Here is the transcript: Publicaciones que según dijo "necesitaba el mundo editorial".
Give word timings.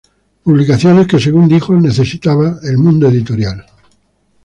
Publicaciones 0.43 1.05
que 1.05 1.19
según 1.19 1.47
dijo 1.47 1.75
"necesitaba 1.79 2.55
el 2.63 2.79
mundo 2.79 3.07
editorial". 3.07 3.63